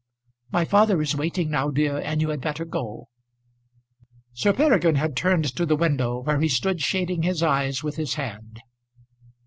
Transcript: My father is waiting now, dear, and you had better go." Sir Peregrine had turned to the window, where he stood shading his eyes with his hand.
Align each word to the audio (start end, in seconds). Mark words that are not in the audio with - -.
My 0.49 0.65
father 0.65 0.99
is 0.99 1.15
waiting 1.15 1.51
now, 1.51 1.69
dear, 1.69 1.97
and 1.99 2.21
you 2.23 2.29
had 2.29 2.41
better 2.41 2.65
go." 2.65 3.09
Sir 4.33 4.51
Peregrine 4.51 4.95
had 4.95 5.15
turned 5.15 5.55
to 5.55 5.63
the 5.63 5.75
window, 5.75 6.21
where 6.23 6.39
he 6.39 6.47
stood 6.49 6.81
shading 6.81 7.21
his 7.21 7.43
eyes 7.43 7.83
with 7.83 7.97
his 7.97 8.15
hand. 8.15 8.61